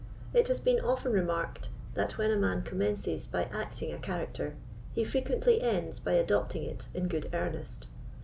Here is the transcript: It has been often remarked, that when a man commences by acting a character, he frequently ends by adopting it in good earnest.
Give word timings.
It 0.33 0.47
has 0.47 0.59
been 0.59 0.79
often 0.79 1.11
remarked, 1.11 1.69
that 1.93 2.17
when 2.17 2.31
a 2.31 2.35
man 2.35 2.63
commences 2.63 3.27
by 3.27 3.43
acting 3.53 3.93
a 3.93 3.99
character, 3.99 4.55
he 4.93 5.03
frequently 5.03 5.61
ends 5.61 5.99
by 5.99 6.13
adopting 6.13 6.63
it 6.63 6.87
in 6.95 7.07
good 7.07 7.29
earnest. 7.33 7.85